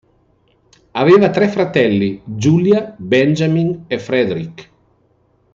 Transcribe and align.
Aveva 0.93 1.29
tre 1.29 1.47
fratelli: 1.47 2.23
Julia, 2.25 2.95
Benjamin 2.97 3.83
e 3.85 3.99
Frederic. 3.99 4.71